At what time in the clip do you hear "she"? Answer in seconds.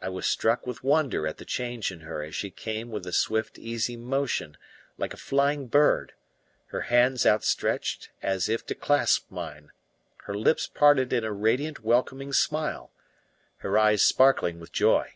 2.36-2.52